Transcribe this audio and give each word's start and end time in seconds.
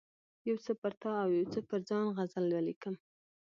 یو 0.47 0.57
څه 0.65 0.71
پر 0.81 0.93
تا 1.01 1.11
او 1.23 1.29
یو 1.37 1.45
څه 1.53 1.59
پر 1.69 1.79
ځان 1.89 2.05
غزل 2.17 2.45
ولیکم. 2.51 2.95